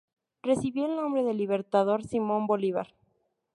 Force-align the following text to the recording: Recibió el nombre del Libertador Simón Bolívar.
Recibió 0.41 0.87
el 0.87 0.95
nombre 0.95 1.21
del 1.23 1.37
Libertador 1.37 2.01
Simón 2.01 2.47
Bolívar. 2.47 2.87